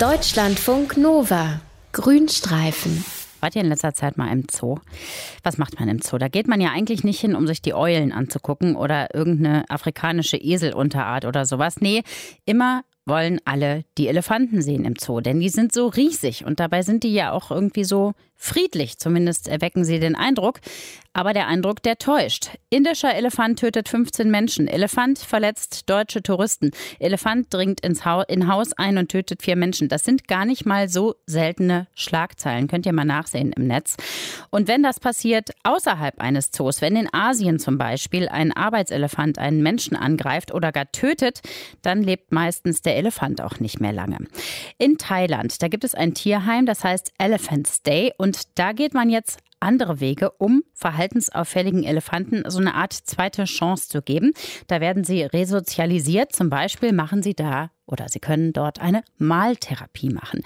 [0.00, 1.60] Deutschlandfunk Nova.
[1.92, 3.04] Grünstreifen.
[3.40, 4.78] Wart ihr in letzter Zeit mal im Zoo?
[5.42, 6.18] Was macht man im Zoo?
[6.18, 10.36] Da geht man ja eigentlich nicht hin, um sich die Eulen anzugucken oder irgendeine afrikanische
[10.36, 11.76] Eselunterart oder sowas.
[11.80, 12.02] Nee,
[12.44, 16.82] immer wollen alle die Elefanten sehen im Zoo, denn die sind so riesig und dabei
[16.82, 18.98] sind die ja auch irgendwie so friedlich.
[18.98, 20.60] Zumindest erwecken sie den Eindruck.
[21.14, 22.50] Aber der Eindruck, der täuscht.
[22.70, 24.66] Indischer Elefant tötet 15 Menschen.
[24.66, 26.70] Elefant verletzt deutsche Touristen.
[26.98, 29.88] Elefant dringt ins Haus, in Haus ein und tötet vier Menschen.
[29.88, 32.66] Das sind gar nicht mal so seltene Schlagzeilen.
[32.66, 33.96] Könnt ihr mal nachsehen im Netz.
[34.50, 39.62] Und wenn das passiert außerhalb eines Zoos, wenn in Asien zum Beispiel ein Arbeitselefant einen
[39.62, 41.42] Menschen angreift oder gar tötet,
[41.82, 44.16] dann lebt meistens der Elefant auch nicht mehr lange.
[44.78, 48.12] In Thailand, da gibt es ein Tierheim, das heißt Elephant's Day.
[48.16, 53.88] Und da geht man jetzt andere Wege, um verhaltensauffälligen Elefanten so eine Art zweite Chance
[53.88, 54.32] zu geben.
[54.66, 56.34] Da werden sie resozialisiert.
[56.34, 60.42] Zum Beispiel machen sie da oder sie können dort eine Maltherapie machen.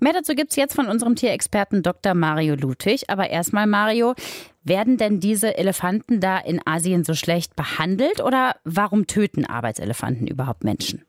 [0.00, 2.14] Mehr dazu gibt es jetzt von unserem Tierexperten Dr.
[2.14, 3.08] Mario Ludwig.
[3.08, 4.14] Aber erstmal, Mario,
[4.62, 10.64] werden denn diese Elefanten da in Asien so schlecht behandelt oder warum töten Arbeitselefanten überhaupt
[10.64, 11.07] Menschen?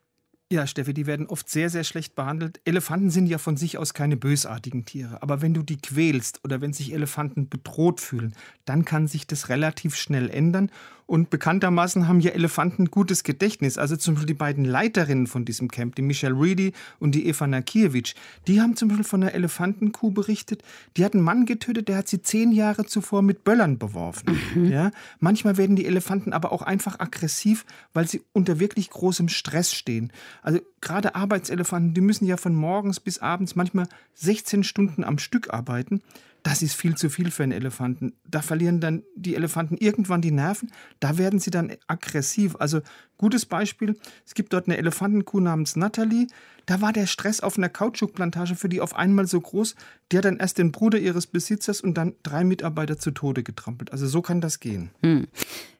[0.51, 2.59] Ja, Steffi, die werden oft sehr, sehr schlecht behandelt.
[2.65, 5.21] Elefanten sind ja von sich aus keine bösartigen Tiere.
[5.21, 8.33] Aber wenn du die quälst oder wenn sich Elefanten bedroht fühlen,
[8.65, 10.71] dann kann sich das relativ schnell ändern.
[11.09, 13.79] Und bekanntermaßen haben ja Elefanten gutes Gedächtnis.
[13.79, 17.47] Also zum Beispiel die beiden Leiterinnen von diesem Camp, die Michelle Reedy und die Eva
[17.47, 18.13] Nakiewicz,
[18.47, 20.61] die haben zum Beispiel von einer Elefantenkuh berichtet.
[20.97, 24.37] Die hat einen Mann getötet, der hat sie zehn Jahre zuvor mit Böllern beworfen.
[24.53, 24.65] Mhm.
[24.65, 24.91] Ja?
[25.19, 30.13] Manchmal werden die Elefanten aber auch einfach aggressiv, weil sie unter wirklich großem Stress stehen.
[30.43, 35.53] Also gerade Arbeitselefanten, die müssen ja von morgens bis abends manchmal 16 Stunden am Stück
[35.53, 36.01] arbeiten.
[36.43, 38.13] Das ist viel zu viel für einen Elefanten.
[38.25, 40.71] Da verlieren dann die Elefanten irgendwann die Nerven.
[40.99, 42.55] Da werden sie dann aggressiv.
[42.59, 42.81] Also
[43.17, 43.97] gutes Beispiel.
[44.25, 46.27] Es gibt dort eine Elefantenkuh namens Natalie.
[46.65, 49.75] Da war der Stress auf einer Kautschukplantage für die auf einmal so groß.
[50.13, 53.91] Hat dann erst den Bruder ihres Besitzers und dann drei Mitarbeiter zu Tode getrampelt.
[53.91, 54.91] Also so kann das gehen.
[55.03, 55.27] Hm.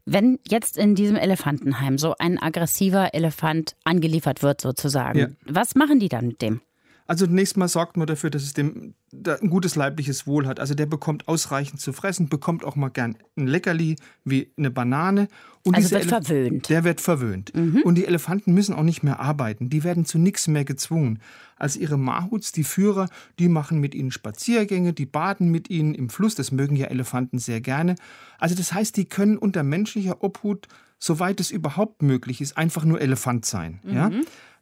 [0.05, 5.27] Wenn jetzt in diesem Elefantenheim so ein aggressiver Elefant angeliefert wird, sozusagen, ja.
[5.45, 6.61] was machen die dann mit dem?
[7.09, 10.59] Also zunächst mal sorgt man dafür, dass es dem ein gutes leibliches Wohl hat.
[10.59, 15.28] Also der bekommt ausreichend zu fressen, bekommt auch mal gern ein Leckerli wie eine Banane.
[15.66, 16.70] Und also wird Elef verwöhnt.
[16.70, 17.52] Der wird verwöhnt.
[17.56, 17.81] Mhm.
[17.81, 19.72] Und die Elefanten müssen auch nicht mehr arbeiten.
[19.72, 21.18] Die werden zu nichts mehr gezwungen.
[21.56, 23.09] Also ihre Mahuts, die Führer,
[23.40, 26.36] die machen mit ihnen Spaziergänge, die baden mit ihnen im Fluss.
[26.36, 27.96] Das mögen ja Elefanten sehr gerne.
[28.38, 30.68] Also das heißt, die können unter menschlicher Obhut,
[31.00, 33.80] soweit es überhaupt möglich ist, einfach nur Elefant sein.
[33.84, 33.96] Mhm.
[33.96, 34.12] Ja?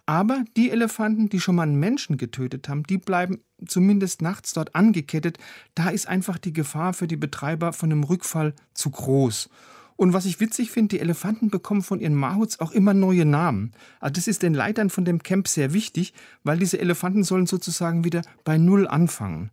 [0.07, 4.73] Aber die Elefanten, die schon mal einen Menschen getötet haben, die bleiben zumindest nachts dort
[4.73, 5.37] angekettet.
[5.75, 9.49] Da ist einfach die Gefahr für die Betreiber von einem Rückfall zu groß.
[9.97, 13.73] Und was ich witzig finde, die Elefanten bekommen von ihren Mahuts auch immer neue Namen.
[13.99, 16.13] Also das ist den Leitern von dem Camp sehr wichtig,
[16.43, 19.51] weil diese Elefanten sollen sozusagen wieder bei Null anfangen.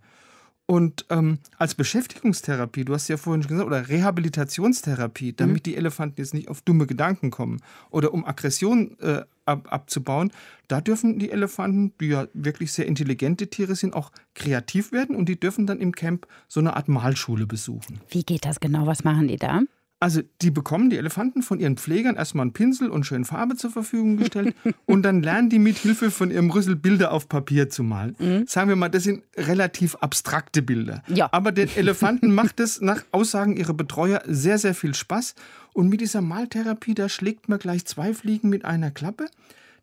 [0.66, 5.62] Und ähm, als Beschäftigungstherapie, du hast ja vorhin schon gesagt, oder Rehabilitationstherapie, damit mhm.
[5.62, 7.60] die Elefanten jetzt nicht auf dumme Gedanken kommen
[7.91, 10.32] oder um Aggression äh, ab, abzubauen,
[10.69, 15.28] da dürfen die Elefanten, die ja wirklich sehr intelligente Tiere sind, auch kreativ werden und
[15.28, 18.00] die dürfen dann im Camp so eine Art Malschule besuchen.
[18.08, 18.86] Wie geht das genau?
[18.86, 19.60] Was machen die da?
[20.04, 23.70] Also die bekommen die Elefanten von ihren Pflegern erstmal einen Pinsel und schön Farbe zur
[23.70, 24.54] Verfügung gestellt
[24.84, 28.14] und dann lernen die mit Hilfe von ihrem Rüssel Bilder auf Papier zu malen.
[28.19, 28.47] Mhm.
[28.47, 31.03] Sagen wir mal, das sind relativ abstrakte Bilder.
[31.09, 31.31] Ja.
[31.32, 35.37] Aber den Elefanten macht es nach Aussagen ihrer Betreuer sehr, sehr viel Spaß.
[35.72, 39.25] Und mit dieser Maltherapie, da schlägt man gleich zwei Fliegen mit einer Klappe.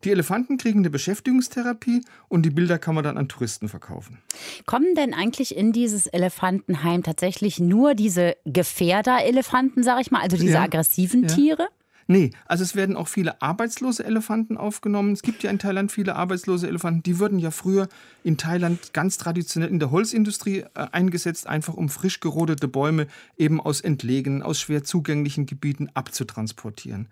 [0.04, 4.18] Die Elefanten kriegen eine Beschäftigungstherapie und die Bilder kann man dann an Touristen verkaufen.
[4.66, 10.54] Kommen denn eigentlich in dieses Elefantenheim tatsächlich nur diese Gefährder-Elefanten, sag ich mal, also diese
[10.54, 11.28] ja, aggressiven ja.
[11.28, 11.68] Tiere?
[12.08, 15.12] Nee, also es werden auch viele arbeitslose Elefanten aufgenommen.
[15.12, 17.02] Es gibt ja in Thailand viele arbeitslose Elefanten.
[17.04, 17.88] Die wurden ja früher
[18.24, 23.06] in Thailand ganz traditionell in der Holzindustrie äh, eingesetzt, einfach um frisch gerodete Bäume
[23.38, 27.06] eben aus entlegenen, aus schwer zugänglichen Gebieten abzutransportieren.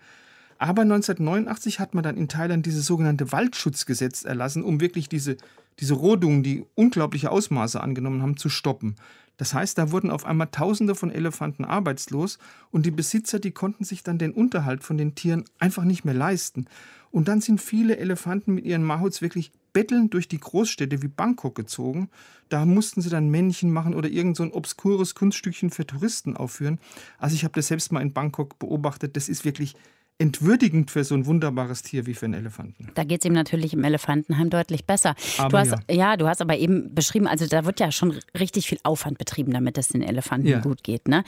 [0.61, 5.39] Aber 1989 hat man dann in Thailand dieses sogenannte Waldschutzgesetz erlassen, um wirklich diese,
[5.79, 8.97] diese Rodungen, die unglaubliche Ausmaße angenommen haben, zu stoppen.
[9.39, 12.39] Das heißt, da wurden auf einmal Tausende von Elefanten arbeitslos
[12.71, 16.13] und die Besitzer, die konnten sich dann den Unterhalt von den Tieren einfach nicht mehr
[16.13, 16.67] leisten.
[17.11, 21.55] Und dann sind viele Elefanten mit ihren Mahuts wirklich bettelnd durch die Großstädte wie Bangkok
[21.55, 22.11] gezogen.
[22.51, 26.79] Da mussten sie dann Männchen machen oder irgend so ein obskures Kunststückchen für Touristen aufführen.
[27.17, 29.17] Also ich habe das selbst mal in Bangkok beobachtet.
[29.17, 29.75] Das ist wirklich
[30.21, 32.91] entwürdigend für so ein wunderbares Tier wie für einen Elefanten.
[32.95, 35.15] Da geht es ihm natürlich im Elefantenheim deutlich besser.
[35.39, 35.97] Aber du hast, ja.
[35.97, 36.17] ja.
[36.17, 39.79] du hast aber eben beschrieben, also da wird ja schon richtig viel Aufwand betrieben, damit
[39.79, 40.61] es den Elefanten ja.
[40.61, 41.09] gut geht.
[41.09, 41.25] Ne?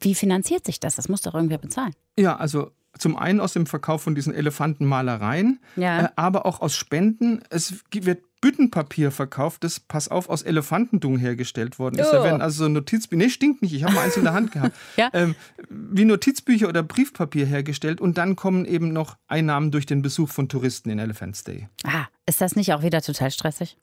[0.00, 0.96] Wie finanziert sich das?
[0.96, 1.92] Das muss doch irgendwer bezahlen.
[2.18, 6.04] Ja, also zum einen aus dem Verkauf von diesen Elefantenmalereien, ja.
[6.04, 7.42] äh, aber auch aus Spenden.
[7.50, 12.08] Es wird Büttenpapier verkauft, das, pass auf, aus Elefantendung hergestellt worden ist.
[12.08, 12.12] Oh.
[12.12, 14.52] Da werden also so Notizbücher, nee, stinkt nicht, ich habe mal eins in der Hand
[14.52, 15.08] gehabt, ja?
[15.14, 15.34] ähm,
[15.70, 20.50] wie Notizbücher oder Briefpapier hergestellt und dann kommen eben noch Einnahmen durch den Besuch von
[20.50, 21.68] Touristen in Elephants Day.
[21.84, 23.78] Ah, ist das nicht auch wieder total stressig?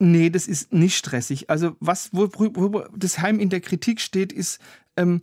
[0.00, 1.48] Nee, das ist nicht stressig.
[1.48, 4.58] Also was, wo, wo das Heim in der Kritik steht, ist,
[4.96, 5.22] ähm,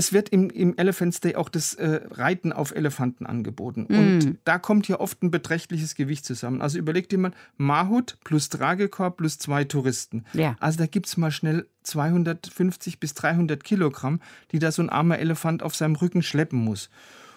[0.00, 3.84] es wird im, im Elephants Day auch das äh, Reiten auf Elefanten angeboten.
[3.86, 3.98] Mm.
[3.98, 6.62] Und da kommt ja oft ein beträchtliches Gewicht zusammen.
[6.62, 10.24] Also überleg dir mal, Mahut plus Tragekorb plus zwei Touristen.
[10.32, 10.56] Ja.
[10.58, 15.18] Also da gibt es mal schnell 250 bis 300 Kilogramm, die da so ein armer
[15.18, 16.88] Elefant auf seinem Rücken schleppen muss.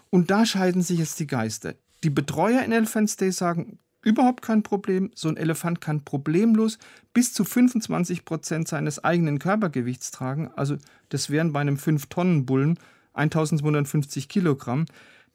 [0.09, 1.73] Und da scheiden sich jetzt die Geister.
[2.05, 5.11] Die Betreuer in Elephants Day sagen, Überhaupt kein Problem.
[5.15, 6.77] So ein Elefant kann problemlos
[7.13, 10.51] bis zu 25 Prozent seines eigenen Körpergewichts tragen.
[10.55, 10.77] Also
[11.09, 12.77] das wären bei einem 5-Tonnen-Bullen
[13.13, 14.85] 1250 Kilogramm.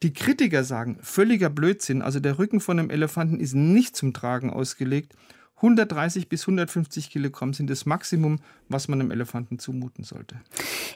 [0.03, 2.03] Die Kritiker sagen, völliger Blödsinn.
[2.03, 5.15] Also der Rücken von einem Elefanten ist nicht zum Tragen ausgelegt.
[5.59, 10.37] 130 bis 150 Kilogramm sind das Maximum, was man einem Elefanten zumuten sollte.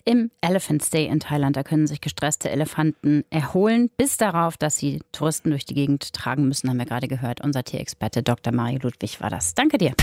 [0.05, 5.01] Im Elephant Day in Thailand, da können sich gestresste Elefanten erholen, bis darauf, dass sie
[5.11, 7.41] Touristen durch die Gegend tragen müssen, haben wir gerade gehört.
[7.41, 8.53] Unser Tierexperte Dr.
[8.53, 9.55] Mario Ludwig war das.
[9.55, 9.95] Danke dir.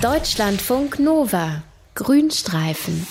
[0.00, 1.62] Deutschlandfunk Nova.
[1.94, 3.06] Grünstreifen.